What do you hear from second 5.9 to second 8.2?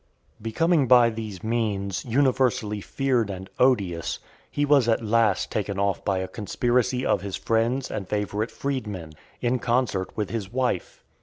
by a conspiracy of his friends and